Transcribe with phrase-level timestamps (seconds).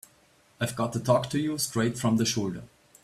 [0.59, 2.63] I've got to talk to you straight from the shoulder.